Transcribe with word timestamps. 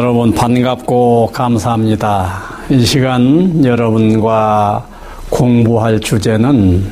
여러분 0.00 0.32
반갑고 0.32 1.28
감사합니다. 1.30 2.40
이 2.70 2.86
시간 2.86 3.62
여러분과 3.62 4.86
공부할 5.28 6.00
주제는 6.00 6.90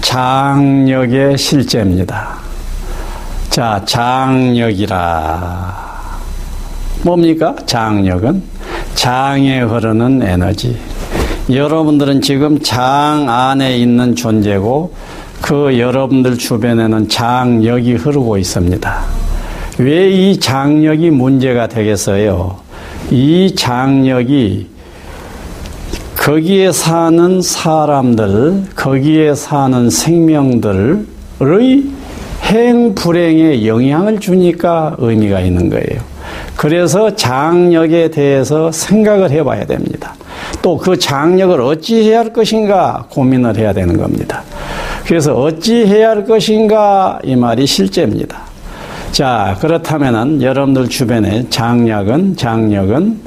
장력의 0.00 1.36
실제입니다. 1.36 2.38
자, 3.50 3.82
장력이라. 3.84 4.96
뭡니까? 7.02 7.54
장력은 7.66 8.42
장에 8.94 9.60
흐르는 9.60 10.22
에너지. 10.22 10.78
여러분들은 11.50 12.22
지금 12.22 12.58
장 12.62 13.28
안에 13.28 13.76
있는 13.76 14.16
존재고 14.16 14.94
그 15.42 15.78
여러분들 15.78 16.38
주변에는 16.38 17.10
장력이 17.10 17.92
흐르고 17.96 18.38
있습니다. 18.38 19.21
왜 19.78 20.10
이 20.10 20.38
장력이 20.38 21.10
문제가 21.10 21.66
되겠어요? 21.66 22.56
이 23.10 23.54
장력이 23.54 24.68
거기에 26.16 26.70
사는 26.72 27.40
사람들, 27.42 28.64
거기에 28.76 29.34
사는 29.34 29.90
생명들의 29.90 31.04
행 32.42 32.94
불행에 32.94 33.66
영향을 33.66 34.20
주니까 34.20 34.94
의미가 34.98 35.40
있는 35.40 35.68
거예요. 35.70 36.02
그래서 36.56 37.14
장력에 37.16 38.10
대해서 38.10 38.70
생각을 38.70 39.30
해봐야 39.30 39.64
됩니다. 39.64 40.14
또 40.60 40.76
그 40.76 40.96
장력을 40.98 41.60
어찌 41.60 42.02
해야 42.04 42.20
할 42.20 42.32
것인가 42.32 43.06
고민을 43.08 43.56
해야 43.56 43.72
되는 43.72 43.96
겁니다. 43.96 44.42
그래서 45.06 45.34
어찌 45.34 45.86
해야 45.86 46.10
할 46.10 46.24
것인가 46.24 47.18
이 47.24 47.34
말이 47.34 47.66
실제입니다. 47.66 48.51
자, 49.12 49.58
그렇다면은 49.60 50.40
여러분들 50.40 50.88
주변에 50.88 51.46
장력은, 51.50 52.34
장력은 52.34 53.20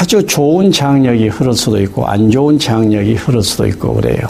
아주 0.00 0.24
좋은 0.24 0.70
장력이 0.70 1.26
흐를 1.26 1.54
수도 1.54 1.80
있고, 1.80 2.06
안 2.06 2.30
좋은 2.30 2.56
장력이 2.56 3.14
흐를 3.14 3.42
수도 3.42 3.66
있고, 3.66 3.94
그래요. 3.94 4.28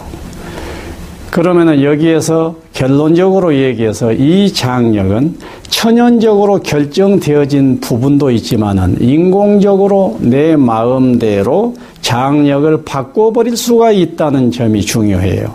그러면은 1.29 1.83
여기에서 1.83 2.55
결론적으로 2.73 3.53
얘기해서 3.53 4.11
이 4.11 4.51
장력은 4.51 5.37
천연적으로 5.67 6.57
결정되어진 6.61 7.79
부분도 7.79 8.31
있지만은 8.31 8.97
인공적으로 8.99 10.17
내 10.21 10.55
마음대로 10.55 11.75
장력을 12.01 12.83
바꿔버릴 12.83 13.55
수가 13.55 13.91
있다는 13.91 14.49
점이 14.49 14.81
중요해요. 14.81 15.53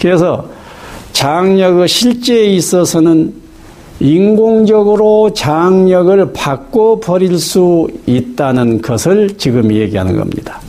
그래서 0.00 0.44
장력의 1.12 1.88
실제에 1.88 2.44
있어서는 2.44 3.45
인공적으로 4.00 5.32
장력을 5.32 6.32
바꿔 6.32 7.00
버릴 7.00 7.38
수 7.38 7.88
있다는 8.06 8.82
것을 8.82 9.36
지금 9.38 9.72
얘기하는 9.72 10.16
겁니다. 10.16 10.60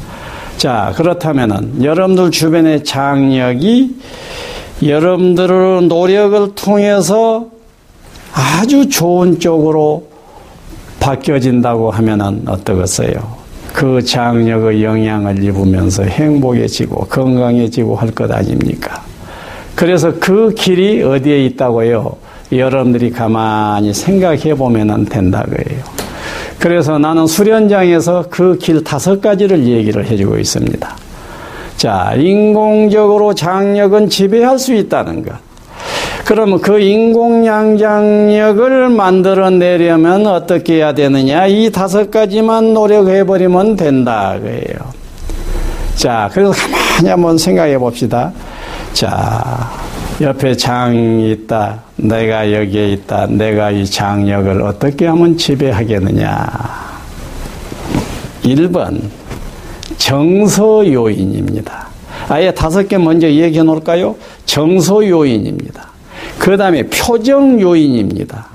자, 0.57 0.93
그렇다면은 0.95 1.83
여러분들 1.83 2.31
주변의 2.31 2.83
장력이 2.83 3.95
여러분들의 4.83 5.83
노력을 5.87 6.55
통해서 6.55 7.47
아주 8.33 8.87
좋은 8.89 9.39
쪽으로 9.39 10.07
바뀌어진다고 10.99 11.91
하면은 11.91 12.43
어떠겠어요? 12.47 13.37
그 13.73 14.01
장력의 14.03 14.83
영향을 14.83 15.43
입으면서 15.43 16.03
행복해지고 16.03 17.05
건강해지고 17.07 17.95
할 17.95 18.11
것 18.11 18.31
아닙니까? 18.31 19.03
그래서 19.75 20.11
그 20.19 20.53
길이 20.55 21.03
어디에 21.03 21.45
있다고요? 21.45 22.15
여러분들이 22.51 23.11
가만히 23.11 23.93
생각해 23.93 24.55
보면 24.55 25.05
된다고해요 25.05 25.97
그래서 26.59 26.97
나는 26.97 27.27
수련장에서 27.27 28.25
그 28.29 28.57
길 28.59 28.83
다섯 28.83 29.21
가지를 29.21 29.63
얘기를 29.65 30.03
해주고 30.05 30.37
있습니다. 30.39 30.95
자, 31.77 32.13
인공적으로 32.17 33.35
장력은 33.35 34.09
지배할 34.09 34.57
수 34.57 34.73
있다는 34.73 35.23
것. 35.23 35.35
그러면 36.25 36.59
그 36.59 36.79
인공양장력을 36.79 38.89
만들어내려면 38.89 40.25
어떻게 40.25 40.77
해야 40.77 40.93
되느냐? 40.93 41.45
이 41.45 41.71
다섯 41.71 42.09
가지만 42.09 42.73
노력해버리면 42.73 43.75
된다. 43.75 44.35
그예요. 44.41 44.97
자, 45.95 46.27
그래서 46.33 46.51
가만히 46.53 47.09
한번 47.09 47.37
생각해 47.37 47.77
봅시다. 47.77 48.31
자, 48.93 49.69
옆에 50.19 50.57
장이 50.57 51.31
있다. 51.31 51.83
내가 51.95 52.51
여기에 52.51 52.89
있다. 52.93 53.27
내가 53.27 53.69
이 53.69 53.85
장력을 53.85 54.61
어떻게 54.63 55.05
하면 55.05 55.37
지배하겠느냐. 55.37 56.47
1번, 58.41 58.99
정서 59.97 60.91
요인입니다. 60.91 61.87
아예 62.29 62.51
다섯 62.51 62.87
개 62.87 62.97
먼저 62.97 63.27
얘기해 63.27 63.63
놓을까요? 63.63 64.15
정서 64.45 65.07
요인입니다. 65.07 65.87
그 66.39 66.57
다음에 66.57 66.83
표정 66.83 67.61
요인입니다. 67.61 68.47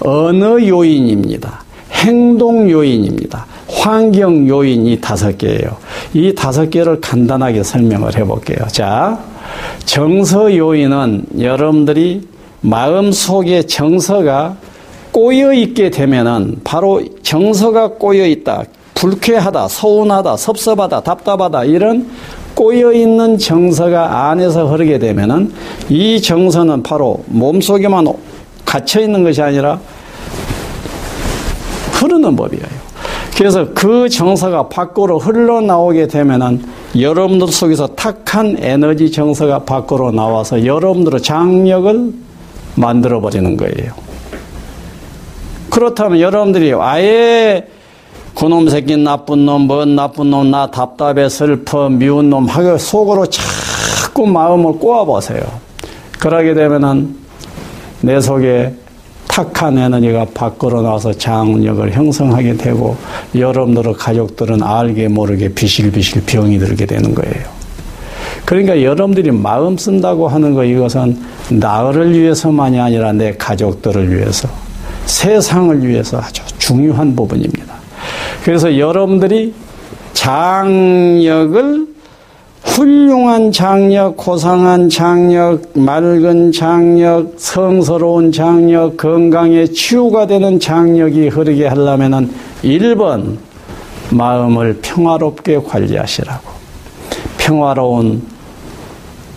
언어 0.00 0.66
요인입니다. 0.66 1.64
행동 1.92 2.70
요인입니다. 2.70 3.46
환경 3.68 4.48
요인이 4.48 5.00
다섯 5.00 5.36
개예요. 5.36 5.76
이 6.14 6.34
다섯 6.34 6.70
개를 6.70 7.00
간단하게 7.00 7.62
설명을 7.62 8.16
해볼게요. 8.16 8.66
자, 8.68 9.18
정서 9.84 10.54
요인은 10.54 11.26
여러분들이 11.38 12.26
마음 12.60 13.12
속에 13.12 13.62
정서가 13.62 14.56
꼬여 15.12 15.52
있게 15.52 15.90
되면은 15.90 16.60
바로 16.64 17.02
정서가 17.22 17.88
꼬여 17.98 18.26
있다. 18.26 18.64
불쾌하다, 18.94 19.68
서운하다, 19.68 20.36
섭섭하다, 20.36 21.02
답답하다 21.02 21.64
이런 21.64 22.08
꼬여 22.54 22.92
있는 22.92 23.36
정서가 23.36 24.30
안에서 24.30 24.66
흐르게 24.66 24.98
되면은 24.98 25.52
이 25.88 26.20
정서는 26.20 26.82
바로 26.82 27.22
몸속에만 27.26 28.06
갇혀 28.64 29.00
있는 29.00 29.24
것이 29.24 29.42
아니라 29.42 29.78
흐르는 31.92 32.34
법이에요. 32.34 32.64
그래서 33.36 33.66
그 33.74 34.08
정서가 34.08 34.68
밖으로 34.68 35.18
흘러나오게 35.18 36.06
되면은 36.06 36.64
여러분들 36.98 37.48
속에서 37.48 37.88
탁한 37.88 38.58
에너지 38.60 39.10
정서가 39.10 39.60
밖으로 39.60 40.12
나와서 40.12 40.64
여러분들의 40.64 41.20
장력을 41.20 42.12
만들어 42.76 43.20
버리는 43.20 43.56
거예요. 43.56 43.92
그렇다면 45.70 46.20
여러분들이 46.20 46.72
아예 46.78 47.66
그놈 48.36 48.68
새끼 48.68 48.96
나쁜 48.96 49.46
놈, 49.46 49.62
뭔 49.62 49.96
나쁜 49.96 50.30
놈, 50.30 50.50
나 50.50 50.70
답답해, 50.70 51.28
슬퍼, 51.28 51.88
미운 51.88 52.30
놈 52.30 52.46
하고 52.46 52.78
속으로 52.78 53.26
자꾸 53.26 54.26
마음을 54.26 54.74
꼬아보세요. 54.74 55.42
그러게 56.18 56.54
되면은 56.54 57.16
내 58.02 58.20
속에 58.20 58.74
탁한 59.34 59.76
에너지가 59.76 60.26
밖으로 60.32 60.82
나와서 60.82 61.12
장력을 61.12 61.90
형성하게 61.90 62.56
되고 62.56 62.96
여러분들의 63.34 63.94
가족들은 63.94 64.62
알게 64.62 65.08
모르게 65.08 65.48
비실비실 65.48 66.22
병이 66.24 66.60
들게 66.60 66.86
되는 66.86 67.12
거예요. 67.12 67.42
그러니까 68.44 68.80
여러분들이 68.80 69.32
마음 69.32 69.76
쓴다고 69.76 70.28
하는 70.28 70.54
거 70.54 70.62
이것은 70.62 71.18
나를 71.50 72.16
위해서만이 72.16 72.78
아니라 72.78 73.12
내 73.12 73.34
가족들을 73.36 74.14
위해서 74.14 74.48
세상을 75.06 75.84
위해서 75.84 76.18
아주 76.18 76.40
중요한 76.58 77.16
부분입니다. 77.16 77.74
그래서 78.44 78.78
여러분들이 78.78 79.52
장력을 80.12 81.93
훌륭한 82.74 83.52
장력, 83.52 84.16
고상한 84.16 84.88
장력, 84.88 85.62
맑은 85.74 86.50
장력, 86.50 87.34
성스러운 87.36 88.32
장력, 88.32 88.96
건강에 88.96 89.64
치유가 89.66 90.26
되는 90.26 90.58
장력이 90.58 91.28
흐르게 91.28 91.68
하려면 91.68 92.34
1번 92.64 93.36
마음을 94.10 94.80
평화롭게 94.82 95.58
관리하시라고. 95.58 96.50
평화로운 97.38 98.24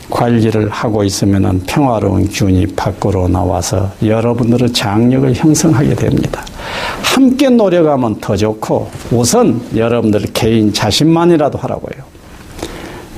관리를 0.10 0.70
하고 0.70 1.04
있으면 1.04 1.62
평화로운 1.68 2.28
균이 2.30 2.66
밖으로 2.76 3.28
나와서 3.28 3.92
여러분들의 4.04 4.74
장력을 4.74 5.32
형성하게 5.36 5.94
됩니다. 5.94 6.44
함께 7.04 7.50
노력하면 7.50 8.20
더 8.20 8.36
좋고 8.36 8.90
우선 9.12 9.62
여러분들 9.76 10.22
개인 10.34 10.74
자신만이라도 10.74 11.60
하라고요. 11.60 12.17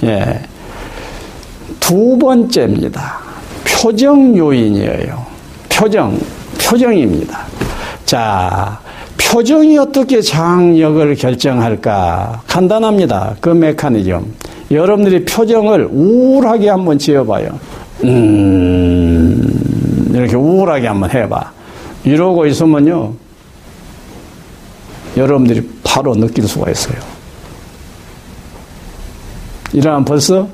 예. 0.04 0.40
두 1.80 2.18
번째입니다. 2.18 3.18
표정 3.66 4.36
요인이에요. 4.38 5.26
표정, 5.70 6.20
표정입니다. 6.62 7.40
자, 8.06 8.80
표정이 9.18 9.78
어떻게 9.78 10.22
장력을 10.22 11.16
결정할까? 11.16 12.42
간단합니다. 12.48 13.36
그 13.40 13.50
메커니즘. 13.50 14.34
여러분들이 14.72 15.26
표정을 15.26 15.88
우울하게 15.92 16.70
한번 16.70 16.98
지어봐요. 16.98 17.60
음, 18.04 19.42
이렇게 20.14 20.36
우울하게 20.36 20.88
한번 20.88 21.10
해봐. 21.12 21.52
이러고 22.04 22.46
있으면요. 22.46 23.14
여러분들이 25.18 25.68
바로 25.84 26.14
느낄 26.16 26.48
수가 26.48 26.72
있어요. 26.72 27.19
이러면 29.74 30.06
벌써 30.06 30.48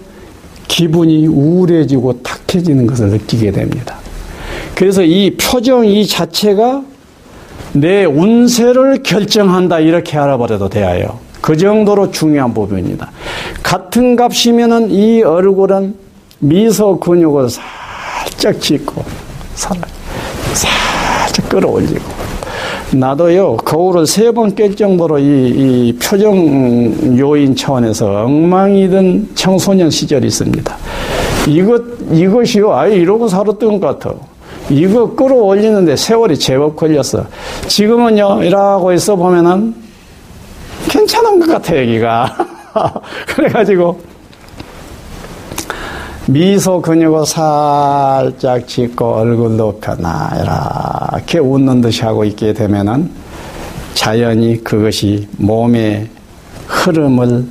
기분이 0.67 1.27
우울해지고 1.27 2.21
탁해지는 2.21 2.87
것을 2.87 3.09
느끼게 3.09 3.51
됩니다. 3.51 3.97
그래서 4.75 5.03
이 5.03 5.35
표정 5.37 5.85
이 5.85 6.05
자체가 6.05 6.83
내 7.73 8.05
운세를 8.05 9.03
결정한다 9.03 9.79
이렇게 9.79 10.17
알아버려도 10.17 10.69
돼요. 10.69 11.19
그 11.41 11.55
정도로 11.55 12.11
중요한 12.11 12.53
부분입니다. 12.53 13.11
같은 13.61 14.15
값이면은 14.15 14.91
이 14.91 15.21
얼굴은 15.21 15.95
미소 16.39 16.99
근육을 16.99 17.49
살짝 17.49 18.59
짓고 18.59 19.03
살짝 19.53 19.89
끌어올리고 21.49 22.03
나도요 22.93 23.57
거울을 23.57 24.05
세 24.05 24.31
번 24.31 24.51
깰 24.55 24.77
정도로 24.77 25.17
이, 25.19 25.23
이, 25.49 25.97
표정 26.01 27.17
요인 27.17 27.55
차원에서 27.55 28.23
엉망이던 28.25 29.29
청소년 29.35 29.89
시절이 29.89 30.27
있습니다. 30.27 30.77
이것 31.47 31.81
이것이요 32.11 32.73
아예 32.73 32.95
이러고 32.95 33.27
살았던 33.27 33.79
것 33.79 33.99
같아. 33.99 34.15
이거 34.69 35.13
끌어올리는데 35.15 35.95
세월이 35.95 36.37
제법 36.39 36.75
걸렸어. 36.75 37.25
지금은요 37.67 38.43
이라고 38.43 38.93
있어 38.93 39.15
보면은 39.15 39.75
괜찮은 40.89 41.39
것 41.39 41.47
같아 41.47 41.77
여기가. 41.77 42.35
그래가지고 43.27 43.99
미소 46.27 46.81
근육을 46.81 47.23
살짝 47.27 48.67
짓고 48.67 49.13
얼굴 49.13 49.57
높여나 49.57 51.11
이렇게 51.13 51.37
웃는 51.37 51.81
듯이 51.81 52.01
하고 52.01 52.25
있게 52.25 52.51
되면은 52.53 53.11
자연히 53.93 54.63
그것이 54.63 55.27
몸의 55.37 56.09
흐름을 56.65 57.45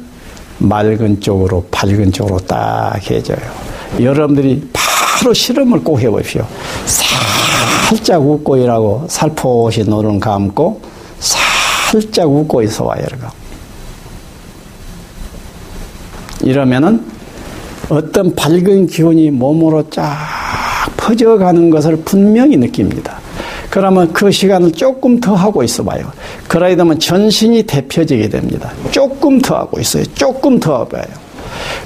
맑은 0.58 1.20
쪽으로 1.20 1.64
밝은 1.70 2.10
쪽으로 2.10 2.38
딱 2.40 2.98
해줘요. 3.08 3.38
여러분들이 4.00 4.68
바로 4.72 5.32
실험을 5.32 5.84
꼭 5.84 6.00
해보십시오. 6.00 6.44
살짝 7.88 8.20
웃고 8.20 8.56
일하고 8.56 9.06
살포시 9.08 9.84
눈을 9.84 10.18
감고 10.18 10.80
살짝 11.20 12.28
웃고 12.28 12.62
있어 12.62 12.84
와요. 12.86 13.04
이러면은 16.42 17.13
어떤 17.88 18.34
밝은 18.34 18.86
기운이 18.86 19.30
몸으로 19.30 19.88
쫙 19.90 20.16
퍼져가는 20.96 21.70
것을 21.70 21.96
분명히 22.04 22.56
느낍니다. 22.56 23.20
그러면 23.70 24.12
그 24.12 24.30
시간을 24.30 24.72
조금 24.72 25.18
더 25.18 25.34
하고 25.34 25.62
있어 25.62 25.82
봐요. 25.82 26.12
그러야 26.46 26.76
되면 26.76 26.98
전신이 26.98 27.64
대표지게 27.64 28.28
됩니다. 28.28 28.72
조금 28.90 29.40
더 29.40 29.56
하고 29.56 29.80
있어요. 29.80 30.04
조금 30.14 30.60
더 30.60 30.86
봐요. 30.86 31.04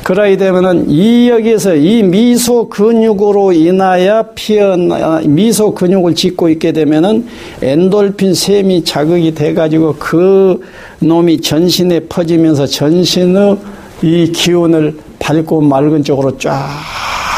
그러야 0.02 0.36
되면은 0.36 0.88
이 0.88 1.28
여기에서 1.28 1.74
이 1.74 2.02
미소 2.02 2.68
근육으로 2.68 3.52
인하여 3.52 4.24
피어나 4.34 5.20
미소 5.24 5.74
근육을 5.74 6.14
짓고 6.14 6.48
있게 6.50 6.72
되면은 6.72 7.26
엔돌핀 7.62 8.34
샘이 8.34 8.84
자극이 8.84 9.34
돼 9.34 9.54
가지고 9.54 9.96
그 9.98 10.60
놈이 11.00 11.40
전신에 11.40 12.00
퍼지면서 12.00 12.66
전신의 12.66 13.58
이 14.02 14.32
기운을 14.32 15.07
밝고 15.28 15.60
맑은 15.60 16.04
쪽으로 16.04 16.38
쫙 16.38 16.70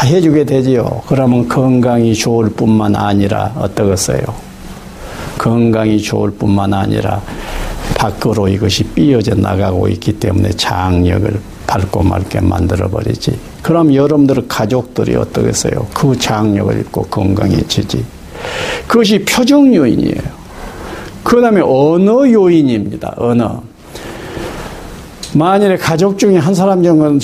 해주게 0.05 0.45
되지요. 0.45 1.03
그러면 1.09 1.49
건강이 1.49 2.15
좋을 2.15 2.51
뿐만 2.51 2.95
아니라 2.95 3.53
어떠겠어요? 3.57 4.21
건강이 5.37 6.01
좋을 6.01 6.31
뿐만 6.31 6.73
아니라 6.73 7.21
밖으로 7.97 8.47
이것이 8.47 8.85
삐어져 8.85 9.35
나가고 9.35 9.89
있기 9.89 10.21
때문에 10.21 10.51
장력을 10.51 11.41
밝고 11.67 12.05
맑게 12.05 12.43
만들어 12.43 12.89
버리지. 12.89 13.37
그럼 13.61 13.93
여러분들 13.93 14.47
가족들이 14.47 15.17
어떠겠어요? 15.17 15.89
그 15.93 16.17
장력을 16.17 16.79
입고 16.79 17.03
건강해지지. 17.07 18.05
그것이 18.87 19.25
표정 19.25 19.75
요인이에요. 19.75 20.41
그 21.25 21.41
다음에 21.41 21.61
언어 21.61 22.31
요인입니다. 22.31 23.15
언어. 23.17 23.65
만일에 25.33 25.77
가족 25.77 26.19
중에 26.19 26.39
한 26.39 26.55
사람 26.55 26.83
정도는 26.83 27.21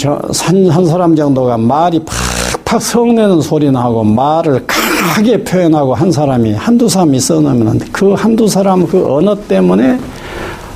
한 0.70 0.86
사람 0.86 1.16
정도가 1.16 1.58
말이 1.58 2.00
팍팍 2.64 2.80
성내는 2.80 3.40
소리 3.40 3.70
나고 3.70 4.04
말을 4.04 4.64
강하게 4.66 5.42
표현하고 5.42 5.94
한 5.94 6.12
사람이 6.12 6.52
한두 6.52 6.88
사람이 6.88 7.18
써놓으면 7.18 7.80
그 7.90 8.12
한두 8.12 8.46
사람 8.46 8.86
그 8.86 9.04
언어 9.12 9.36
때문에 9.36 9.98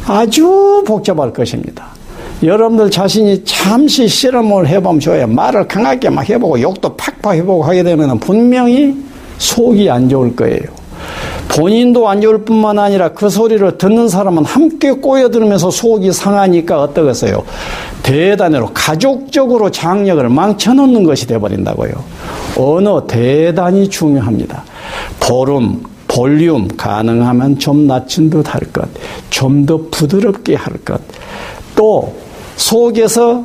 아주 0.06 0.82
복잡할 0.86 1.32
것입니다. 1.32 1.86
여러분들 2.42 2.90
자신이 2.90 3.44
잠시 3.44 4.08
실험을 4.08 4.66
해보면 4.66 4.98
좋아요. 4.98 5.26
말을 5.26 5.68
강하게 5.68 6.10
막 6.10 6.28
해보고 6.28 6.60
욕도 6.60 6.96
팍팍 6.96 7.34
해보고 7.34 7.62
하게 7.62 7.82
되면 7.82 8.18
분명히 8.18 8.96
속이 9.38 9.88
안 9.88 10.08
좋을 10.08 10.34
거예요. 10.34 10.79
본인도 11.50 12.08
안 12.08 12.20
좋을 12.20 12.44
뿐만 12.44 12.78
아니라 12.78 13.08
그 13.08 13.28
소리를 13.28 13.76
듣는 13.76 14.08
사람은 14.08 14.44
함께 14.44 14.92
꼬여들으면서 14.92 15.70
속이 15.70 16.12
상하니까 16.12 16.80
어떠겠어요? 16.80 17.42
대단으로 18.04 18.70
가족적으로 18.72 19.70
장력을 19.70 20.28
망쳐놓는 20.28 21.02
것이 21.02 21.26
되어버린다고요. 21.26 21.92
언어 22.56 23.04
대단히 23.06 23.88
중요합니다. 23.90 24.62
보름, 25.18 25.82
볼륨 26.06 26.68
가능하면 26.76 27.58
좀 27.58 27.86
낮춘 27.86 28.30
듯 28.30 28.46
할 28.54 28.60
것, 28.72 28.88
좀 29.30 29.66
더 29.66 29.78
부드럽게 29.90 30.54
할 30.54 30.72
것, 30.84 31.00
또 31.74 32.14
속에서 32.56 33.44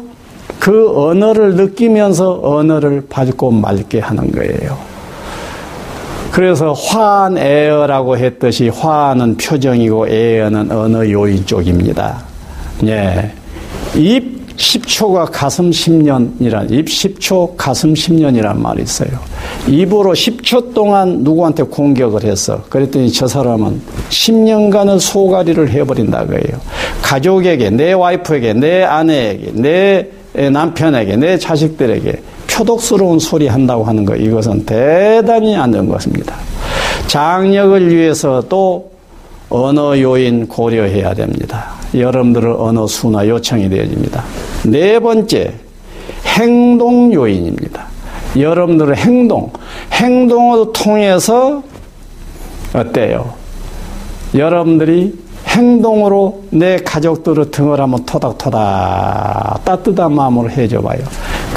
그 0.59 0.91
언어를 0.95 1.55
느끼면서 1.55 2.39
언어를 2.43 3.05
밝고 3.09 3.51
맑게 3.51 3.99
하는 3.99 4.31
거예요. 4.31 4.94
그래서 6.35 6.73
화안에어라고 6.73 8.17
했듯이 8.17 8.67
화는 8.67 9.37
표정이고 9.37 10.09
에어는 10.09 10.69
언어 10.69 11.09
요인 11.09 11.45
쪽입니다. 11.45 12.25
예. 12.85 13.31
입 13.95 14.45
10초가 14.57 15.29
가슴 15.31 15.69
10년이란, 15.69 16.71
입 16.71 16.87
10초 16.87 17.55
가슴 17.55 17.93
10년이란 17.93 18.57
말이 18.57 18.83
있어요. 18.83 19.11
입으로 19.65 20.11
10초 20.11 20.73
동안 20.73 21.19
누구한테 21.19 21.63
공격을 21.63 22.25
했어. 22.25 22.63
그랬더니 22.67 23.13
저 23.13 23.27
사람은 23.27 23.81
10년간을 24.09 24.99
소가리를 24.99 25.69
해버린다 25.69 26.25
고해요 26.25 26.59
가족에게, 27.01 27.69
내 27.69 27.93
와이프에게, 27.93 28.53
내 28.55 28.83
아내에게, 28.83 29.51
내 29.53 30.09
남편에게, 30.51 31.15
내 31.15 31.37
자식들에게 31.37 32.34
표독스러운 32.55 33.19
소리 33.19 33.47
한다고 33.47 33.83
하는 33.83 34.05
것, 34.05 34.15
이것은 34.15 34.65
대단히 34.65 35.55
안 35.55 35.71
좋은 35.71 35.89
것입니다. 35.89 36.35
장력을 37.07 37.93
위해서 37.93 38.41
또 38.47 38.91
언어 39.49 39.99
요인 39.99 40.47
고려해야 40.47 41.13
됩니다. 41.13 41.75
여러분들의 41.93 42.55
언어 42.57 42.87
순화 42.87 43.27
요청이 43.27 43.69
되어집니다. 43.69 44.23
네 44.63 44.99
번째, 44.99 45.53
행동 46.25 47.13
요인입니다. 47.13 47.85
여러분들의 48.37 48.95
행동, 48.97 49.51
행동을 49.91 50.71
통해서 50.73 51.63
어때요? 52.73 53.33
여러분들이 54.33 55.17
행동으로 55.47 56.43
내 56.49 56.77
가족들을 56.77 57.51
등을 57.51 57.79
한번 57.79 58.05
토닥토닥 58.05 59.63
따뜻한 59.63 60.13
마음으로 60.13 60.49
해줘봐요. 60.49 60.99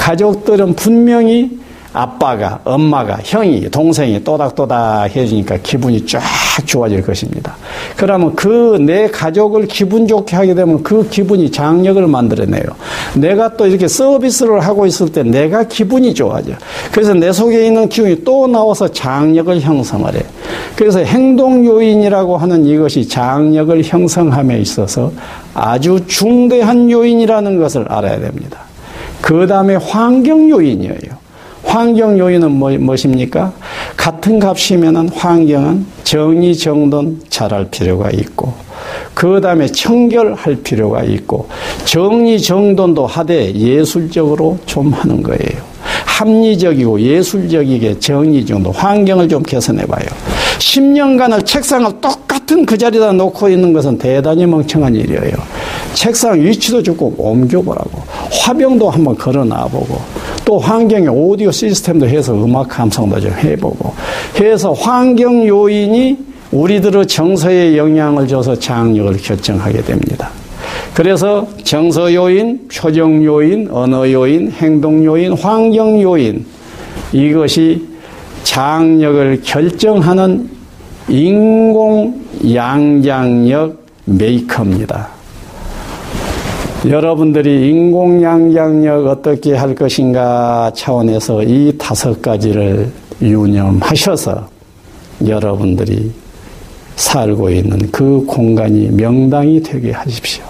가족들은 0.09 0.73
분명히 0.73 1.59
아빠가, 1.93 2.59
엄마가, 2.63 3.19
형이, 3.23 3.69
동생이 3.69 4.23
또닥또닥 4.23 5.15
해주니까 5.15 5.57
기분이 5.61 6.03
쫙 6.07 6.21
좋아질 6.65 7.03
것입니다. 7.03 7.55
그러면 7.95 8.35
그 8.35 8.77
내 8.79 9.07
가족을 9.07 9.67
기분 9.67 10.07
좋게 10.07 10.35
하게 10.35 10.55
되면 10.55 10.81
그 10.81 11.07
기분이 11.09 11.51
장력을 11.51 12.07
만들어내요. 12.07 12.63
내가 13.15 13.55
또 13.55 13.67
이렇게 13.67 13.87
서비스를 13.87 14.61
하고 14.61 14.87
있을 14.87 15.11
때 15.11 15.21
내가 15.21 15.63
기분이 15.63 16.15
좋아져. 16.15 16.53
그래서 16.91 17.13
내 17.13 17.31
속에 17.31 17.67
있는 17.67 17.87
기운이 17.87 18.23
또 18.23 18.47
나와서 18.47 18.87
장력을 18.87 19.59
형성을 19.61 20.11
해. 20.15 20.23
그래서 20.75 20.99
행동 20.99 21.63
요인이라고 21.63 22.37
하는 22.37 22.65
이것이 22.65 23.07
장력을 23.07 23.83
형성함에 23.83 24.57
있어서 24.59 25.11
아주 25.53 25.99
중대한 26.07 26.89
요인이라는 26.89 27.59
것을 27.59 27.85
알아야 27.89 28.19
됩니다. 28.19 28.68
그 29.29 29.45
다음에 29.45 29.75
환경 29.75 30.49
요인이에요. 30.49 31.19
환경 31.63 32.17
요인은 32.17 32.49
뭐, 32.49 32.71
무엇입니까? 32.71 33.53
같은 33.95 34.39
값이면 34.39 35.09
환경은 35.09 35.85
정리정돈 36.03 37.21
잘할 37.29 37.67
필요가 37.69 38.09
있고, 38.09 38.51
그 39.13 39.39
다음에 39.39 39.67
청결할 39.67 40.55
필요가 40.63 41.03
있고, 41.03 41.47
정리정돈도 41.85 43.05
하되 43.05 43.53
예술적으로 43.53 44.57
좀 44.65 44.91
하는 44.93 45.21
거예요. 45.21 45.61
합리적이고 46.05 46.99
예술적이게 46.99 47.99
정리정돈, 47.99 48.73
환경을 48.73 49.29
좀 49.29 49.43
개선해 49.43 49.85
봐요. 49.85 50.07
10년간을 50.59 51.45
책상을 51.45 51.89
똑같은 52.01 52.65
그 52.65 52.77
자리에다 52.77 53.13
놓고 53.13 53.49
있는 53.49 53.73
것은 53.73 53.97
대단히 53.97 54.45
멍청한 54.45 54.95
일이에요. 54.95 55.33
책상 55.93 56.39
위치도 56.39 56.83
조금 56.83 57.13
옮겨보라고. 57.17 58.03
화병도 58.31 58.89
한번 58.89 59.15
걸어 59.15 59.43
놔보고. 59.43 59.99
또 60.45 60.59
환경에 60.59 61.07
오디오 61.07 61.51
시스템도 61.51 62.07
해서 62.07 62.33
음악 62.33 62.67
감상도 62.69 63.19
좀 63.19 63.31
해보고. 63.31 63.93
해서 64.39 64.73
환경 64.73 65.47
요인이 65.47 66.17
우리들의 66.51 67.07
정서에 67.07 67.77
영향을 67.77 68.27
줘서 68.27 68.57
장력을 68.57 69.15
결정하게 69.17 69.81
됩니다. 69.81 70.29
그래서 70.93 71.47
정서 71.63 72.13
요인, 72.13 72.67
표정 72.67 73.23
요인, 73.23 73.69
언어 73.71 74.11
요인, 74.11 74.51
행동 74.51 75.03
요인, 75.05 75.33
환경 75.33 76.01
요인 76.01 76.45
이것이 77.13 77.88
장력을 78.43 79.41
결정하는 79.43 80.49
인공 81.07 82.25
양장력 82.53 83.85
메이커입니다. 84.05 85.09
여러분들이 86.87 87.69
인공 87.69 88.23
양장력 88.23 89.07
어떻게 89.07 89.53
할 89.55 89.75
것인가 89.75 90.71
차원에서 90.73 91.43
이 91.43 91.73
다섯 91.77 92.21
가지를 92.21 92.89
유념하셔서 93.21 94.47
여러분들이 95.27 96.11
살고 96.95 97.49
있는 97.49 97.91
그 97.91 98.23
공간이 98.25 98.87
명당이 98.89 99.61
되게 99.61 99.91
하십시오. 99.91 100.43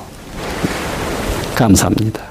감사합니다. 1.56 2.29